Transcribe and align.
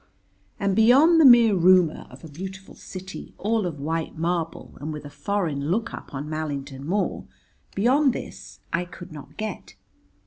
And 0.59 0.75
beyond 0.75 1.21
the 1.21 1.25
mere 1.25 1.55
rumour 1.55 2.07
of 2.09 2.23
a 2.23 2.27
beautiful 2.27 2.73
city 2.73 3.35
all 3.37 3.67
of 3.67 3.79
white 3.79 4.17
marble 4.17 4.75
and 4.81 4.91
with 4.91 5.05
a 5.05 5.11
foreign 5.11 5.69
look 5.69 5.93
up 5.93 6.11
on 6.11 6.27
Mallington 6.27 6.83
Moor, 6.83 7.27
beyond 7.75 8.11
this 8.11 8.61
I 8.73 8.85
could 8.85 9.11
not 9.11 9.37
get. 9.37 9.75